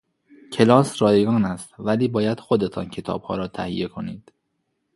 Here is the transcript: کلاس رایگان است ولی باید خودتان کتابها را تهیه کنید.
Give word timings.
کلاس 0.53 1.01
رایگان 1.01 1.45
است 1.45 1.73
ولی 1.79 2.07
باید 2.07 2.39
خودتان 2.39 2.89
کتابها 2.89 3.35
را 3.35 3.47
تهیه 3.47 3.87
کنید. 3.87 4.31